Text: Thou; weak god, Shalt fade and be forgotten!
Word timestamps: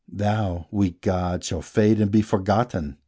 Thou; 0.11 0.65
weak 0.71 1.01
god, 1.01 1.43
Shalt 1.43 1.63
fade 1.65 2.01
and 2.01 2.09
be 2.09 2.23
forgotten! 2.23 2.97